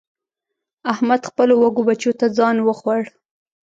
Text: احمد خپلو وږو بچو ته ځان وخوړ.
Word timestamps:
احمد 0.93 1.21
خپلو 1.29 1.53
وږو 1.57 1.83
بچو 1.87 2.11
ته 2.19 2.25
ځان 2.37 2.55
وخوړ. 2.67 3.01